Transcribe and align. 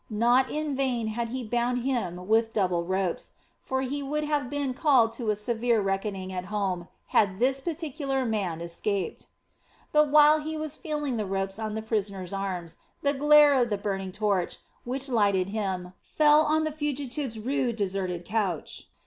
Not 0.09 0.49
in 0.49 0.75
vain 0.75 1.09
had 1.09 1.29
he 1.29 1.43
bound 1.43 1.83
him 1.83 2.27
with 2.27 2.55
double 2.55 2.83
ropes; 2.83 3.33
for 3.61 3.83
he 3.83 4.01
would 4.01 4.23
have 4.23 4.49
been 4.49 4.73
called 4.73 5.13
to 5.13 5.29
a 5.29 5.35
severe 5.35 5.79
reckoning 5.79 6.33
at 6.33 6.45
home 6.45 6.87
had 7.09 7.37
this 7.37 7.61
particular 7.61 8.25
man 8.25 8.61
escaped. 8.61 9.27
But 9.91 10.09
while 10.09 10.39
he 10.39 10.57
was 10.57 10.75
feeling 10.75 11.17
the 11.17 11.27
ropes 11.27 11.59
on 11.59 11.75
the 11.75 11.83
prisoner's 11.83 12.33
arms, 12.33 12.77
the 13.03 13.13
glare 13.13 13.53
of 13.53 13.69
the 13.69 13.77
burning 13.77 14.11
torch, 14.11 14.57
which 14.85 15.07
lighted 15.07 15.49
him, 15.49 15.93
fell 16.01 16.41
on 16.47 16.63
the 16.63 16.71
fugitive's 16.71 17.37
rude, 17.37 17.75
deserted 17.75 18.25
couch. 18.25 18.87